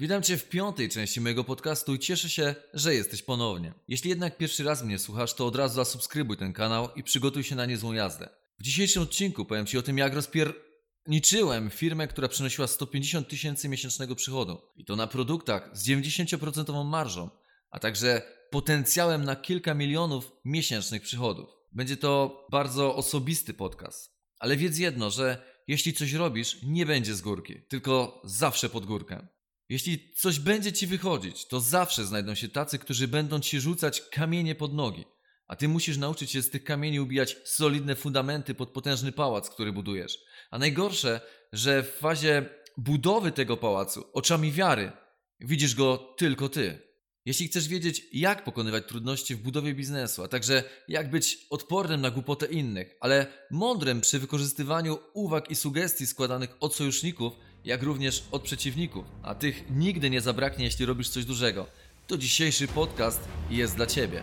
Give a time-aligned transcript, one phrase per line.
[0.00, 3.74] Witam Cię w piątej części mojego podcastu i cieszę się, że jesteś ponownie.
[3.88, 7.56] Jeśli jednak pierwszy raz mnie słuchasz, to od razu zasubskrybuj ten kanał i przygotuj się
[7.56, 8.28] na niezłą jazdę.
[8.58, 14.14] W dzisiejszym odcinku powiem Ci o tym, jak rozpierniczyłem firmę, która przynosiła 150 tysięcy miesięcznego
[14.14, 14.62] przychodu.
[14.76, 17.30] I to na produktach z 90% marżą,
[17.70, 21.50] a także potencjałem na kilka milionów miesięcznych przychodów.
[21.72, 24.16] Będzie to bardzo osobisty podcast.
[24.38, 29.26] Ale wiedz jedno, że jeśli coś robisz, nie będzie z górki, tylko zawsze pod górkę.
[29.70, 34.54] Jeśli coś będzie ci wychodzić, to zawsze znajdą się tacy, którzy będą ci rzucać kamienie
[34.54, 35.04] pod nogi.
[35.46, 39.72] A ty musisz nauczyć się z tych kamieni ubijać solidne fundamenty pod potężny pałac, który
[39.72, 40.18] budujesz.
[40.50, 41.20] A najgorsze,
[41.52, 44.92] że w fazie budowy tego pałacu, oczami wiary,
[45.40, 46.78] widzisz go tylko ty.
[47.24, 52.10] Jeśli chcesz wiedzieć, jak pokonywać trudności w budowie biznesu, a także jak być odpornym na
[52.10, 57.32] głupotę innych, ale mądrym przy wykorzystywaniu uwag i sugestii składanych od sojuszników,
[57.64, 61.66] jak również od przeciwników, a tych nigdy nie zabraknie, jeśli robisz coś dużego,
[62.06, 64.22] to dzisiejszy podcast jest dla Ciebie.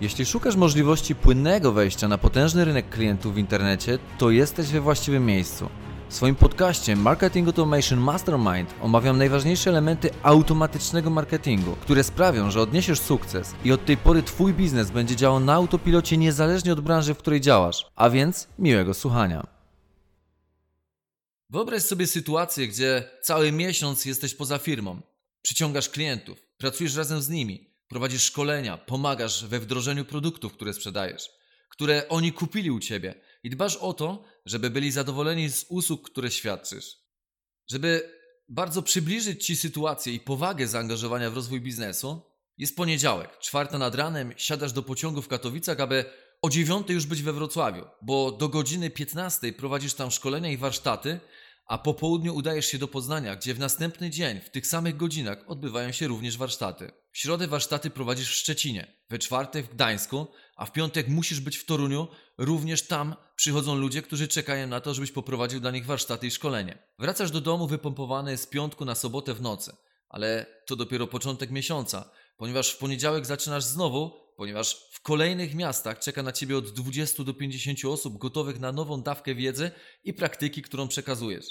[0.00, 5.26] Jeśli szukasz możliwości płynnego wejścia na potężny rynek klientów w internecie, to jesteś we właściwym
[5.26, 5.68] miejscu.
[6.08, 13.00] W swoim podcaście Marketing Automation Mastermind omawiam najważniejsze elementy automatycznego marketingu, które sprawią, że odniesiesz
[13.00, 17.18] sukces i od tej pory Twój biznes będzie działał na autopilocie niezależnie od branży, w
[17.18, 17.86] której działasz.
[17.96, 19.53] A więc miłego słuchania.
[21.54, 25.02] Wyobraź sobie sytuację, gdzie cały miesiąc jesteś poza firmą,
[25.42, 31.30] przyciągasz klientów, pracujesz razem z nimi, prowadzisz szkolenia, pomagasz we wdrożeniu produktów, które sprzedajesz,
[31.68, 33.14] które oni kupili u ciebie.
[33.42, 36.96] I dbasz o to, żeby byli zadowoleni z usług, które świadczysz.
[37.70, 38.12] Żeby
[38.48, 42.22] bardzo przybliżyć Ci sytuację i powagę zaangażowania w rozwój biznesu,
[42.58, 46.04] jest poniedziałek, czwarta nad ranem, siadasz do pociągu w Katowicach, aby
[46.42, 51.20] o dziewiątej już być we Wrocławiu, bo do godziny 15 prowadzisz tam szkolenia i warsztaty,
[51.66, 55.44] a po południu udajesz się do Poznania, gdzie w następny dzień, w tych samych godzinach,
[55.46, 56.90] odbywają się również warsztaty.
[57.12, 60.26] W środę warsztaty prowadzisz w Szczecinie, we czwartek w Gdańsku,
[60.56, 62.08] a w piątek musisz być w Toruniu.
[62.38, 66.78] Również tam przychodzą ludzie, którzy czekają na to, żebyś poprowadził dla nich warsztaty i szkolenie.
[66.98, 69.76] Wracasz do domu wypompowany z piątku na sobotę w nocy,
[70.08, 76.22] ale to dopiero początek miesiąca, ponieważ w poniedziałek zaczynasz znowu, ponieważ w kolejnych miastach czeka
[76.22, 79.70] na ciebie od 20 do 50 osób gotowych na nową dawkę wiedzy
[80.04, 81.46] i praktyki, którą przekazujesz.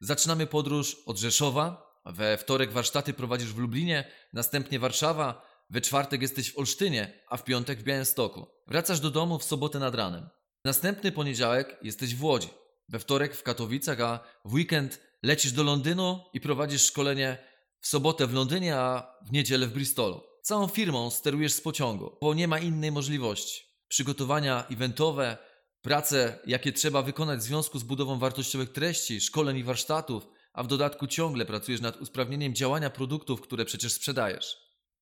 [0.00, 6.52] Zaczynamy podróż od Rzeszowa, we wtorek warsztaty prowadzisz w Lublinie, następnie Warszawa, we czwartek jesteś
[6.52, 8.46] w Olsztynie, a w piątek w Białymstoku.
[8.66, 10.28] Wracasz do domu w sobotę nad ranem.
[10.64, 12.48] Następny poniedziałek jesteś w Łodzi,
[12.88, 17.38] we wtorek w Katowicach, a w weekend lecisz do Londynu i prowadzisz szkolenie
[17.80, 20.29] w sobotę w Londynie, a w niedzielę w Bristolu.
[20.50, 23.62] Całą firmą sterujesz z pociągu, bo nie ma innej możliwości.
[23.88, 25.38] Przygotowania eventowe,
[25.82, 30.66] prace, jakie trzeba wykonać w związku z budową wartościowych treści, szkoleń i warsztatów, a w
[30.66, 34.56] dodatku ciągle pracujesz nad usprawnieniem działania produktów, które przecież sprzedajesz.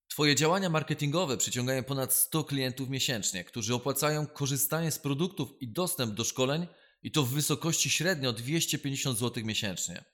[0.09, 6.15] Twoje działania marketingowe przyciągają ponad 100 klientów miesięcznie, którzy opłacają korzystanie z produktów i dostęp
[6.15, 6.67] do szkoleń
[7.03, 10.05] i to w wysokości średnio 250 zł miesięcznie.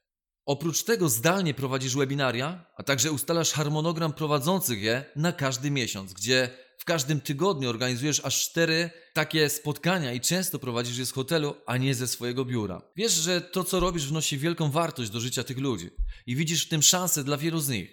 [0.47, 6.51] Oprócz tego zdalnie prowadzisz webinaria, a także ustalasz harmonogram prowadzących je na każdy miesiąc, gdzie
[6.79, 11.77] w każdym tygodniu organizujesz aż cztery takie spotkania i często prowadzisz je z hotelu, a
[11.77, 12.83] nie ze swojego biura.
[12.97, 15.91] Wiesz, że to co robisz wnosi wielką wartość do życia tych ludzi
[16.27, 17.91] i widzisz w tym szansę dla wielu z nich.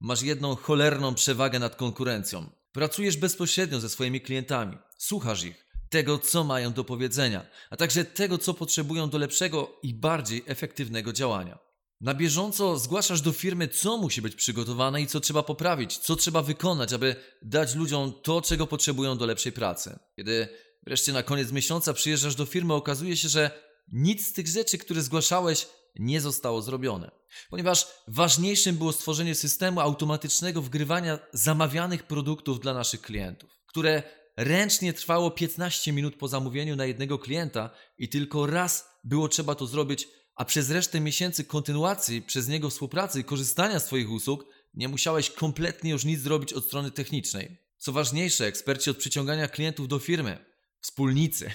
[0.00, 2.50] Masz jedną cholerną przewagę nad konkurencją.
[2.72, 8.38] Pracujesz bezpośrednio ze swoimi klientami, słuchasz ich, tego co mają do powiedzenia, a także tego
[8.38, 11.73] co potrzebują do lepszego i bardziej efektywnego działania.
[12.04, 16.42] Na bieżąco zgłaszasz do firmy, co musi być przygotowane i co trzeba poprawić, co trzeba
[16.42, 19.98] wykonać, aby dać ludziom to, czego potrzebują do lepszej pracy.
[20.16, 20.48] Kiedy
[20.82, 23.50] wreszcie na koniec miesiąca przyjeżdżasz do firmy, okazuje się, że
[23.92, 25.66] nic z tych rzeczy, które zgłaszałeś,
[25.96, 27.10] nie zostało zrobione.
[27.50, 34.02] Ponieważ ważniejszym było stworzenie systemu automatycznego wgrywania zamawianych produktów dla naszych klientów, które
[34.36, 39.66] ręcznie trwało 15 minut po zamówieniu na jednego klienta i tylko raz było trzeba to
[39.66, 44.88] zrobić a przez resztę miesięcy kontynuacji przez niego współpracy i korzystania z Twoich usług nie
[44.88, 47.58] musiałeś kompletnie już nic zrobić od strony technicznej.
[47.76, 50.44] Co ważniejsze, eksperci od przyciągania klientów do firmy,
[50.80, 51.50] wspólnicy,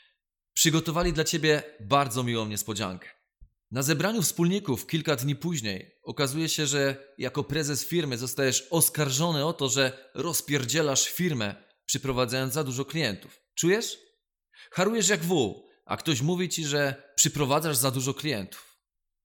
[0.52, 3.08] przygotowali dla Ciebie bardzo miłą niespodziankę.
[3.70, 9.52] Na zebraniu wspólników kilka dni później okazuje się, że jako prezes firmy zostajesz oskarżony o
[9.52, 11.54] to, że rozpierdzielasz firmę,
[11.86, 13.40] przyprowadzając za dużo klientów.
[13.54, 13.98] Czujesz?
[14.70, 18.78] Harujesz jak wół, a ktoś mówi ci, że przyprowadzasz za dużo klientów.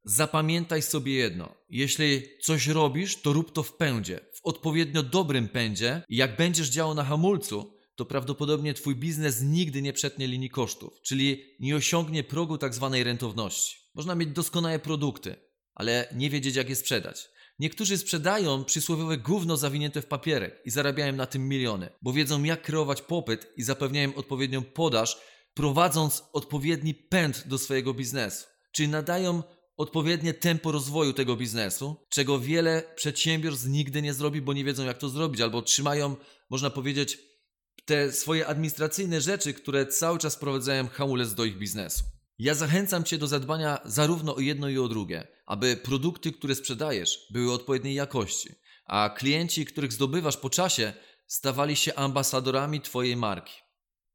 [0.03, 6.01] Zapamiętaj sobie jedno: jeśli coś robisz, to rób to w pędzie, w odpowiednio dobrym pędzie,
[6.09, 11.01] i jak będziesz działał na hamulcu, to prawdopodobnie Twój biznes nigdy nie przetnie linii kosztów,
[11.01, 13.77] czyli nie osiągnie progu tak zwanej rentowności.
[13.95, 15.35] Można mieć doskonałe produkty,
[15.75, 17.27] ale nie wiedzieć, jak je sprzedać.
[17.59, 22.61] Niektórzy sprzedają przysłowiowe gówno zawinięte w papierek i zarabiają na tym miliony, bo wiedzą jak
[22.61, 25.17] kreować popyt i zapewniają odpowiednią podaż,
[25.55, 28.45] prowadząc odpowiedni pęd do swojego biznesu.
[28.71, 29.43] Czyli nadają
[29.77, 34.97] odpowiednie tempo rozwoju tego biznesu, czego wiele przedsiębiorstw nigdy nie zrobi, bo nie wiedzą jak
[34.97, 36.15] to zrobić, albo trzymają,
[36.49, 37.17] można powiedzieć,
[37.85, 42.03] te swoje administracyjne rzeczy, które cały czas wprowadzają hamulec do ich biznesu.
[42.39, 47.19] Ja zachęcam Cię do zadbania zarówno o jedno i o drugie, aby produkty, które sprzedajesz,
[47.31, 48.49] były odpowiedniej jakości,
[48.85, 50.93] a klienci, których zdobywasz po czasie,
[51.27, 53.64] stawali się ambasadorami Twojej marki.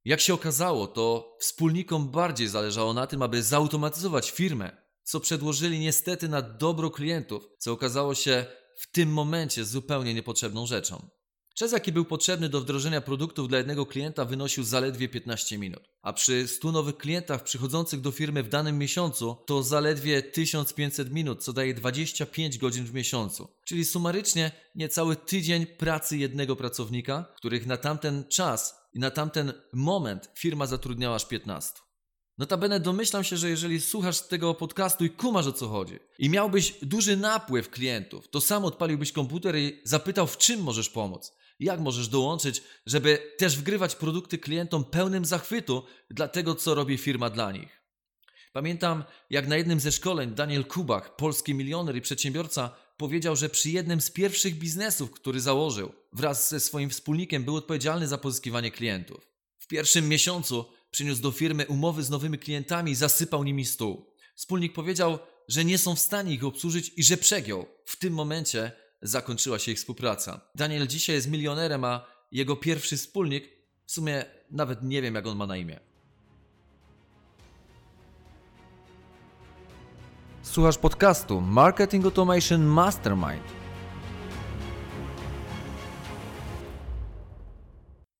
[0.04, 6.28] Jak się okazało, to wspólnikom bardziej zależało na tym, aby zautomatyzować firmę, co przedłożyli niestety
[6.28, 11.10] na dobro klientów, co okazało się w tym momencie zupełnie niepotrzebną rzeczą.
[11.54, 15.82] Czas, jaki był potrzebny do wdrożenia produktów dla jednego klienta, wynosił zaledwie 15 minut.
[16.02, 21.44] A przy 100 nowych klientach przychodzących do firmy w danym miesiącu, to zaledwie 1500 minut,
[21.44, 23.48] co daje 25 godzin w miesiącu.
[23.64, 30.30] Czyli sumarycznie niecały tydzień pracy jednego pracownika, których na tamten czas i na tamten moment
[30.34, 31.72] firma zatrudniała aż 15.
[32.38, 36.74] Notabene domyślam się, że jeżeli słuchasz tego podcastu i kumasz o co chodzi i miałbyś
[36.82, 41.32] duży napływ klientów, to sam odpaliłbyś komputer i zapytał w czym możesz pomóc.
[41.60, 47.30] Jak możesz dołączyć, żeby też wgrywać produkty klientom pełnym zachwytu dla tego, co robi firma
[47.30, 47.82] dla nich?
[48.52, 53.70] Pamiętam, jak na jednym ze szkoleń Daniel Kubach, polski milioner i przedsiębiorca, powiedział, że przy
[53.70, 59.30] jednym z pierwszych biznesów, który założył, wraz ze swoim wspólnikiem był odpowiedzialny za pozyskiwanie klientów.
[59.58, 64.06] W pierwszym miesiącu przyniósł do firmy umowy z nowymi klientami i zasypał nimi stół.
[64.34, 65.18] Wspólnik powiedział,
[65.48, 67.66] że nie są w stanie ich obsłużyć i że przegiął.
[67.84, 68.72] W tym momencie
[69.02, 70.40] zakończyła się ich współpraca.
[70.54, 73.48] Daniel dzisiaj jest milionerem, a jego pierwszy wspólnik,
[73.86, 75.80] w sumie nawet nie wiem jak on ma na imię.
[80.42, 83.42] Słuchasz podcastu Marketing Automation Mastermind.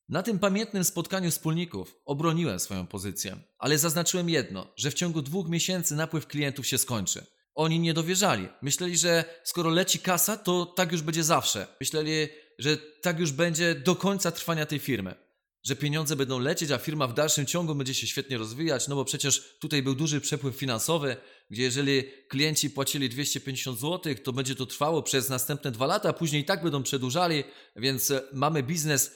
[0.09, 5.49] Na tym pamiętnym spotkaniu wspólników obroniłem swoją pozycję, ale zaznaczyłem jedno, że w ciągu dwóch
[5.49, 7.27] miesięcy napływ klientów się skończy.
[7.55, 8.49] Oni nie dowierzali.
[8.63, 11.67] Myśleli, że skoro leci kasa, to tak już będzie zawsze.
[11.81, 12.29] Myśleli,
[12.59, 15.15] że tak już będzie do końca trwania tej firmy.
[15.63, 19.05] Że pieniądze będą lecieć, a firma w dalszym ciągu będzie się świetnie rozwijać, no bo
[19.05, 21.17] przecież tutaj był duży przepływ finansowy,
[21.51, 26.43] gdzie jeżeli klienci płacili 250 zł, to będzie to trwało przez następne dwa lata, później
[26.43, 27.45] i tak będą przedłużali,
[27.77, 29.11] więc e, mamy biznes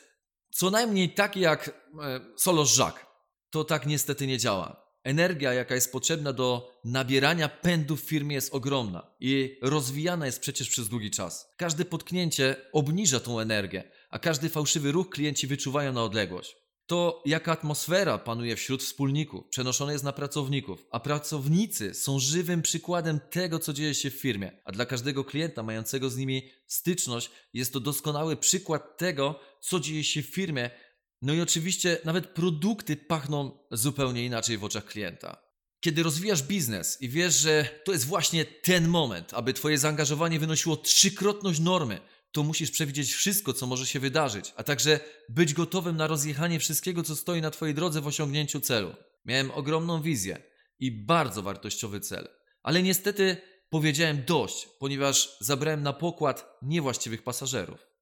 [0.51, 1.69] co najmniej taki jak
[2.03, 3.07] e, Solo Żak.
[3.51, 8.55] To tak niestety nie działa energia, jaka jest potrzebna do nabierania pędu w firmie jest
[8.55, 11.49] ogromna i rozwijana jest przecież przez długi czas.
[11.57, 16.57] Każde potknięcie obniża tą energię, a każdy fałszywy ruch klienci wyczuwają na odległość.
[16.87, 23.21] To, jaka atmosfera panuje wśród wspólników, przenoszona jest na pracowników, a pracownicy są żywym przykładem
[23.31, 24.61] tego, co dzieje się w firmie.
[24.65, 30.05] A dla każdego klienta mającego z nimi styczność jest to doskonały przykład tego, co dzieje
[30.05, 30.71] się w firmie,
[31.25, 35.37] no i oczywiście nawet produkty pachną zupełnie inaczej w oczach klienta.
[35.81, 40.77] Kiedy rozwijasz biznes i wiesz, że to jest właśnie ten moment, aby Twoje zaangażowanie wynosiło
[40.77, 42.01] trzykrotność normy,
[42.33, 47.03] to musisz przewidzieć wszystko, co może się wydarzyć, a także być gotowym na rozjechanie wszystkiego,
[47.03, 48.95] co stoi na Twojej drodze w osiągnięciu celu.
[49.25, 50.43] Miałem ogromną wizję
[50.79, 52.29] i bardzo wartościowy cel,
[52.63, 53.37] ale niestety
[53.71, 57.94] powiedziałem dość, ponieważ zabrałem na pokład niewłaściwych pasażerów.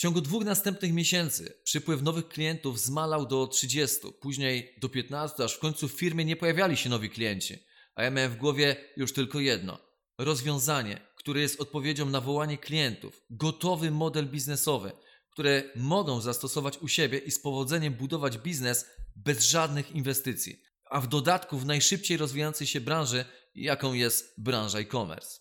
[0.00, 5.54] W ciągu dwóch następnych miesięcy przypływ nowych klientów zmalał do 30, później do 15, aż
[5.54, 7.58] w końcu w firmie nie pojawiali się nowi klienci.
[7.94, 9.78] A ja miałem w głowie już tylko jedno:
[10.18, 14.92] rozwiązanie, które jest odpowiedzią na wołanie klientów, gotowy model biznesowy,
[15.30, 21.08] które mogą zastosować u siebie i z powodzeniem budować biznes bez żadnych inwestycji, a w
[21.08, 25.39] dodatku w najszybciej rozwijającej się branży, jaką jest branża e-commerce.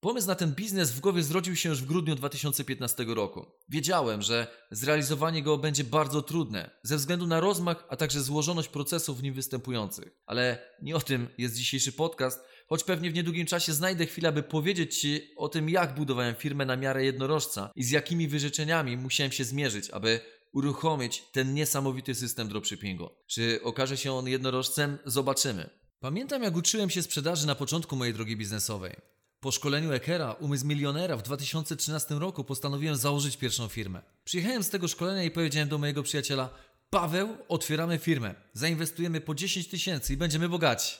[0.00, 3.46] Pomysł na ten biznes w głowie zrodził się już w grudniu 2015 roku.
[3.68, 9.18] Wiedziałem, że zrealizowanie go będzie bardzo trudne ze względu na rozmach, a także złożoność procesów
[9.18, 10.08] w nim występujących.
[10.26, 14.42] Ale nie o tym jest dzisiejszy podcast, choć pewnie w niedługim czasie znajdę chwilę, aby
[14.42, 19.32] powiedzieć Ci o tym, jak budowałem firmę na miarę jednorożca i z jakimi wyrzeczeniami musiałem
[19.32, 20.20] się zmierzyć, aby
[20.52, 23.10] uruchomić ten niesamowity system dropshippingu.
[23.26, 24.98] Czy okaże się on jednorożcem?
[25.04, 25.70] Zobaczymy.
[25.98, 28.96] Pamiętam, jak uczyłem się sprzedaży na początku mojej drogi biznesowej.
[29.40, 34.02] Po szkoleniu Ekera, umysł milionera w 2013 roku postanowiłem założyć pierwszą firmę.
[34.24, 36.50] Przyjechałem z tego szkolenia i powiedziałem do mojego przyjaciela:
[36.90, 38.34] Paweł, otwieramy firmę.
[38.52, 40.96] Zainwestujemy po 10 tysięcy i będziemy bogaci.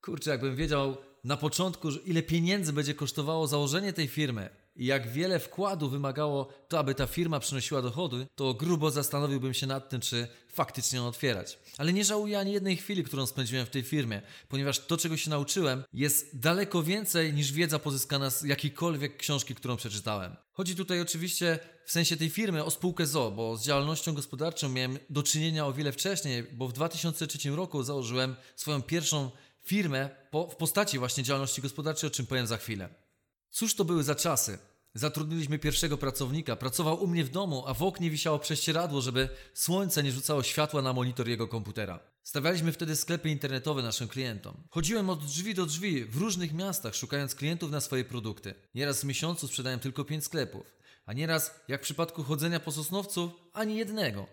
[0.00, 5.38] Kurczę, jakbym wiedział na początku, ile pieniędzy będzie kosztowało założenie tej firmy i jak wiele
[5.38, 10.28] wkładu wymagało to, aby ta firma przynosiła dochody, to grubo zastanowiłbym się nad tym, czy
[10.48, 11.58] faktycznie ją otwierać.
[11.78, 15.30] Ale nie żałuję ani jednej chwili, którą spędziłem w tej firmie, ponieważ to, czego się
[15.30, 20.36] nauczyłem, jest daleko więcej niż wiedza pozyskana z jakiejkolwiek książki, którą przeczytałem.
[20.52, 24.98] Chodzi tutaj oczywiście w sensie tej firmy o spółkę ZO, bo z działalnością gospodarczą miałem
[25.10, 29.30] do czynienia o wiele wcześniej, bo w 2003 roku założyłem swoją pierwszą
[29.62, 33.07] firmę po, w postaci właśnie działalności gospodarczej, o czym powiem za chwilę.
[33.50, 34.58] Cóż to były za czasy?
[34.94, 40.02] Zatrudniliśmy pierwszego pracownika, pracował u mnie w domu, a w oknie wisiało prześcieradło, żeby słońce
[40.02, 42.00] nie rzucało światła na monitor jego komputera.
[42.22, 44.54] Stawialiśmy wtedy sklepy internetowe naszym klientom.
[44.70, 48.54] Chodziłem od drzwi do drzwi w różnych miastach, szukając klientów na swoje produkty.
[48.74, 50.76] Nieraz w miesiącu sprzedałem tylko pięć sklepów,
[51.06, 54.26] a nieraz, jak w przypadku chodzenia po Sosnowcu, ani jednego.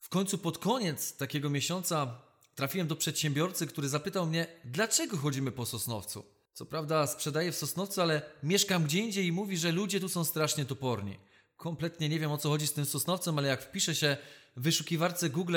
[0.00, 2.20] W końcu pod koniec takiego miesiąca
[2.54, 6.33] trafiłem do przedsiębiorcy, który zapytał mnie, dlaczego chodzimy po Sosnowcu.
[6.54, 10.24] Co prawda sprzedaję w Sosnowcu, ale mieszkam gdzie indziej i mówi, że ludzie tu są
[10.24, 11.18] strasznie toporni.
[11.56, 14.16] Kompletnie nie wiem o co chodzi z tym Sosnowcem, ale jak wpiszę się
[14.56, 15.56] w wyszukiwarce Google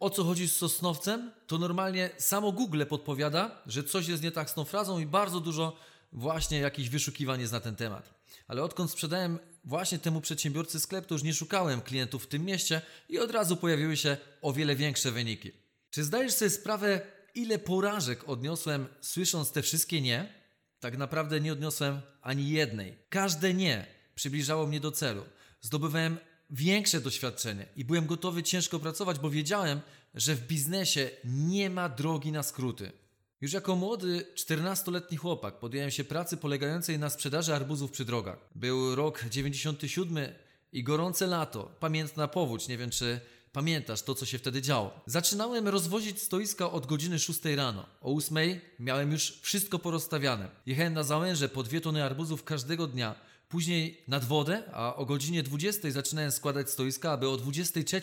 [0.00, 4.50] o co chodzi z Sosnowcem, to normalnie samo Google podpowiada, że coś jest nie tak
[4.50, 5.76] z tą frazą i bardzo dużo
[6.12, 8.14] właśnie jakichś wyszukiwań jest na ten temat.
[8.48, 12.82] Ale odkąd sprzedałem właśnie temu przedsiębiorcy sklep, to już nie szukałem klientów w tym mieście
[13.08, 15.52] i od razu pojawiły się o wiele większe wyniki.
[15.90, 17.00] Czy zdajesz sobie sprawę,
[17.34, 20.32] ile porażek odniosłem słysząc te wszystkie nie?
[20.80, 22.98] Tak naprawdę nie odniosłem ani jednej.
[23.08, 25.24] Każde nie przybliżało mnie do celu.
[25.60, 26.18] Zdobywałem
[26.50, 29.80] większe doświadczenie i byłem gotowy ciężko pracować, bo wiedziałem,
[30.14, 32.92] że w biznesie nie ma drogi na skróty.
[33.40, 38.38] Już jako młody, 14-letni chłopak podjąłem się pracy polegającej na sprzedaży arbuzów przy drogach.
[38.54, 40.32] Był rok 97
[40.72, 43.20] i gorące lato, pamiętna powódź, nie wiem czy
[43.54, 45.00] Pamiętasz to, co się wtedy działo.
[45.06, 47.86] Zaczynałem rozwozić stoiska od godziny 6 rano.
[48.00, 48.38] O 8
[48.78, 50.48] miałem już wszystko porozstawiane.
[50.66, 53.14] Jechałem na załęże po dwie tony arbuzów każdego dnia.
[53.48, 58.00] Później nad wodę, a o godzinie 20 zaczynałem składać stoiska, aby o 23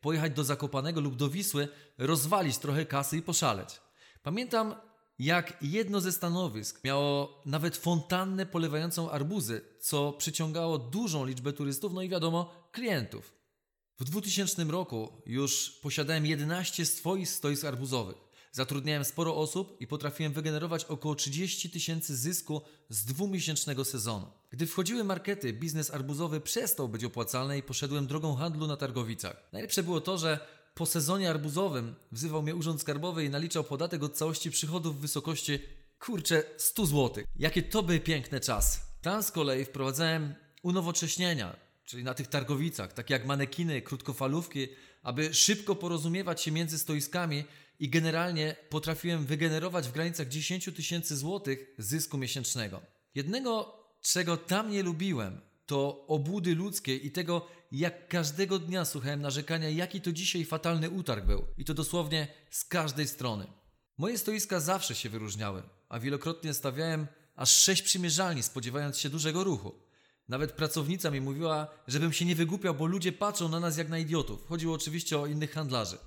[0.00, 3.80] pojechać do Zakopanego lub do Wisły, rozwalić trochę kasy i poszaleć.
[4.22, 4.74] Pamiętam,
[5.18, 12.02] jak jedno ze stanowisk miało nawet fontannę polewającą arbuzy, co przyciągało dużą liczbę turystów, no
[12.02, 13.37] i wiadomo, klientów.
[14.00, 18.16] W 2000 roku już posiadałem 11 swoich stoisk arbuzowych.
[18.52, 24.26] Zatrudniałem sporo osób i potrafiłem wygenerować około 30 tysięcy zysku z dwumiesięcznego sezonu.
[24.50, 29.48] Gdy wchodziły markety, biznes arbuzowy przestał być opłacalny i poszedłem drogą handlu na targowicach.
[29.52, 30.40] Najlepsze było to, że
[30.74, 35.58] po sezonie arbuzowym wzywał mnie urząd skarbowy i naliczał podatek od całości przychodów w wysokości
[35.98, 37.24] kurczę 100 zł.
[37.36, 38.80] Jakie to były piękne czasy.
[39.02, 44.68] Tam z kolei wprowadzałem unowocześnienia, czyli na tych targowicach, takie jak manekiny, krótkofalówki,
[45.02, 47.44] aby szybko porozumiewać się między stoiskami
[47.78, 52.82] i generalnie potrafiłem wygenerować w granicach 10 tysięcy złotych zysku miesięcznego.
[53.14, 59.68] Jednego, czego tam nie lubiłem, to obłudy ludzkie i tego, jak każdego dnia słuchałem narzekania,
[59.68, 61.46] jaki to dzisiaj fatalny utarg był.
[61.58, 63.46] I to dosłownie z każdej strony.
[63.98, 69.87] Moje stoiska zawsze się wyróżniały, a wielokrotnie stawiałem aż sześć przymierzalni, spodziewając się dużego ruchu.
[70.28, 73.98] Nawet pracownica mi mówiła, żebym się nie wygłupiał, bo ludzie patrzą na nas jak na
[73.98, 74.46] idiotów.
[74.48, 75.98] Chodziło oczywiście o innych handlarzy.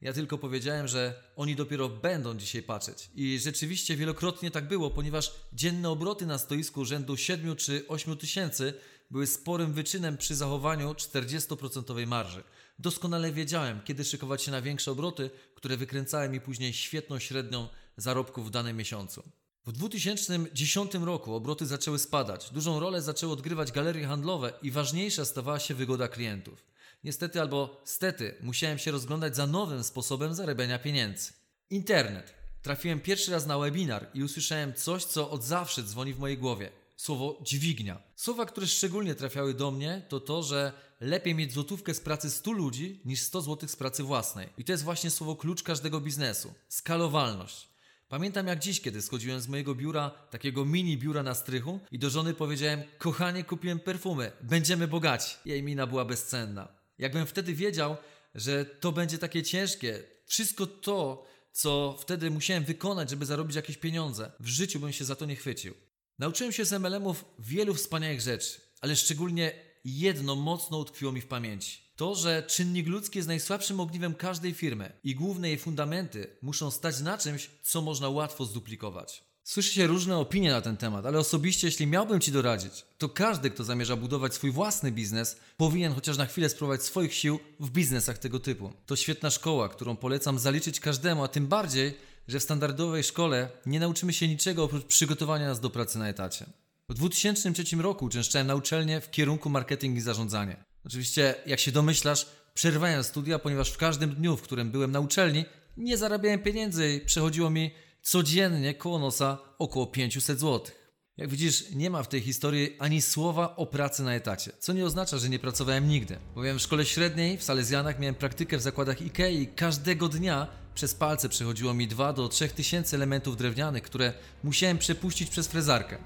[0.00, 3.10] Ja tylko powiedziałem, że oni dopiero będą dzisiaj patrzeć.
[3.14, 8.74] I rzeczywiście wielokrotnie tak było, ponieważ dzienne obroty na stoisku rzędu 7 czy 8 tysięcy
[9.10, 12.42] były sporym wyczynem przy zachowaniu 40% marży.
[12.78, 18.46] Doskonale wiedziałem, kiedy szykować się na większe obroty, które wykręcały mi później świetną średnią zarobków
[18.46, 19.22] w danym miesiącu.
[19.66, 25.58] W 2010 roku obroty zaczęły spadać, dużą rolę zaczęły odgrywać galerie handlowe i ważniejsza stawała
[25.58, 26.64] się wygoda klientów.
[27.04, 31.32] Niestety albo stety musiałem się rozglądać za nowym sposobem zarabiania pieniędzy.
[31.70, 32.34] Internet.
[32.62, 36.70] Trafiłem pierwszy raz na webinar i usłyszałem coś, co od zawsze dzwoni w mojej głowie.
[36.96, 38.02] Słowo dźwignia.
[38.16, 42.52] Słowa, które szczególnie trafiały do mnie, to to, że lepiej mieć złotówkę z pracy 100
[42.52, 44.48] ludzi niż 100 złotych z pracy własnej.
[44.58, 46.54] I to jest właśnie słowo klucz każdego biznesu.
[46.68, 47.73] Skalowalność.
[48.08, 52.10] Pamiętam jak dziś, kiedy schodziłem z mojego biura, takiego mini biura na strychu i do
[52.10, 55.36] żony powiedziałem, kochanie kupiłem perfumy, będziemy bogaci.
[55.44, 56.68] Jej mina była bezcenna.
[56.98, 57.96] Jakbym wtedy wiedział,
[58.34, 64.32] że to będzie takie ciężkie, wszystko to, co wtedy musiałem wykonać, żeby zarobić jakieś pieniądze,
[64.40, 65.74] w życiu bym się za to nie chwycił.
[66.18, 69.52] Nauczyłem się z MLM-ów wielu wspaniałych rzeczy, ale szczególnie
[69.84, 71.78] jedno mocno utkwiło mi w pamięci.
[71.96, 77.00] To, że czynnik ludzki jest najsłabszym ogniwem każdej firmy i główne jej fundamenty muszą stać
[77.00, 79.24] na czymś, co można łatwo zduplikować.
[79.44, 83.50] Słyszy się różne opinie na ten temat, ale osobiście, jeśli miałbym Ci doradzić, to każdy,
[83.50, 88.18] kto zamierza budować swój własny biznes, powinien chociaż na chwilę spróbować swoich sił w biznesach
[88.18, 88.72] tego typu.
[88.86, 91.94] To świetna szkoła, którą polecam zaliczyć każdemu, a tym bardziej,
[92.28, 96.46] że w standardowej szkole nie nauczymy się niczego oprócz przygotowania nas do pracy na etacie.
[96.88, 100.64] W 2003 roku uczęszczałem na uczelnię w kierunku marketing i zarządzanie.
[100.86, 105.44] Oczywiście, jak się domyślasz, przerwałem studia, ponieważ w każdym dniu, w którym byłem na uczelni,
[105.76, 107.70] nie zarabiałem pieniędzy i przechodziło mi
[108.02, 110.74] codziennie koło nosa około 500 zł.
[111.16, 114.84] Jak widzisz, nie ma w tej historii ani słowa o pracy na etacie, co nie
[114.84, 116.18] oznacza, że nie pracowałem nigdy.
[116.34, 120.94] Bowiem w szkole średniej w Salezjanach miałem praktykę w zakładach IKEA i każdego dnia przez
[120.94, 124.12] palce przechodziło mi 2 do 3 tysięcy elementów drewnianych, które
[124.42, 125.98] musiałem przepuścić przez frezarkę.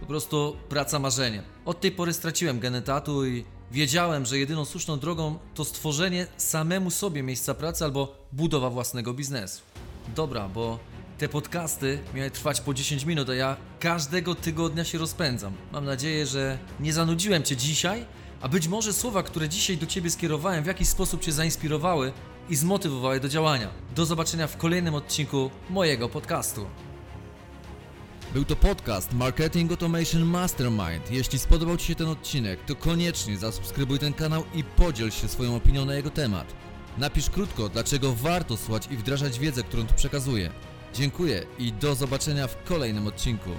[0.00, 1.44] Po prostu praca marzeniem.
[1.64, 6.90] Od tej pory straciłem gen etatu i wiedziałem, że jedyną słuszną drogą to stworzenie samemu
[6.90, 9.62] sobie miejsca pracy albo budowa własnego biznesu.
[10.16, 10.78] Dobra, bo
[11.18, 15.52] te podcasty miały trwać po 10 minut, a ja każdego tygodnia się rozpędzam.
[15.72, 18.04] Mam nadzieję, że nie zanudziłem Cię dzisiaj,
[18.40, 22.12] a być może słowa, które dzisiaj do Ciebie skierowałem, w jakiś sposób Cię zainspirowały
[22.50, 23.68] i zmotywowały do działania.
[23.96, 26.66] Do zobaczenia w kolejnym odcinku mojego podcastu.
[28.34, 31.10] Był to podcast Marketing Automation Mastermind.
[31.10, 35.56] Jeśli spodobał Ci się ten odcinek, to koniecznie zasubskrybuj ten kanał i podziel się swoją
[35.56, 36.54] opinią na jego temat.
[36.98, 40.50] Napisz krótko, dlaczego warto słuchać i wdrażać wiedzę, którą tu przekazuję.
[40.94, 43.50] Dziękuję i do zobaczenia w kolejnym odcinku.